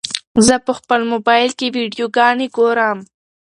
[0.45, 2.97] زه په خپل موبایل کې ویډیوګانې ګورم.